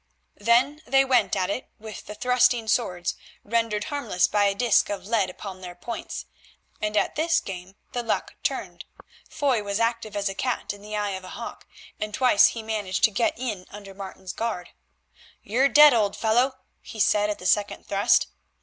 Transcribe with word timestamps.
Then 0.39 0.81
they 0.87 1.05
went 1.05 1.35
at 1.35 1.51
it 1.51 1.69
with 1.77 2.07
the 2.07 2.15
thrusting 2.15 2.67
swords, 2.67 3.13
rendered 3.43 3.83
harmless 3.83 4.27
by 4.27 4.45
a 4.45 4.55
disc 4.55 4.89
of 4.89 5.05
lead 5.05 5.29
upon 5.29 5.61
their 5.61 5.75
points, 5.75 6.25
and 6.81 6.97
at 6.97 7.13
this 7.13 7.39
game 7.39 7.75
the 7.91 8.01
luck 8.01 8.33
turned. 8.41 8.85
Foy 9.29 9.61
was 9.61 9.79
active 9.79 10.15
as 10.15 10.27
a 10.27 10.33
cat 10.33 10.73
in 10.73 10.81
the 10.81 10.95
eye 10.97 11.11
of 11.11 11.23
a 11.23 11.29
hawk, 11.37 11.67
and 11.99 12.15
twice 12.15 12.47
he 12.47 12.63
managed 12.63 13.03
to 13.03 13.11
get 13.11 13.37
in 13.37 13.67
under 13.69 13.93
Martin's 13.93 14.33
guard. 14.33 14.71
"You're 15.43 15.69
dead, 15.69 15.93
old 15.93 16.17
fellow," 16.17 16.55
he 16.81 16.99
said 16.99 17.29
at 17.29 17.37
the 17.37 17.45
second 17.45 17.85
thrust. 17.85 18.25